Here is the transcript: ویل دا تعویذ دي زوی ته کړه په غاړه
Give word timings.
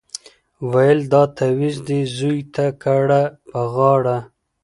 ویل 0.71 0.99
دا 1.13 1.21
تعویذ 1.37 1.77
دي 1.87 1.99
زوی 2.17 2.39
ته 2.53 2.65
کړه 2.83 3.21
په 3.49 3.59
غاړه 3.73 4.17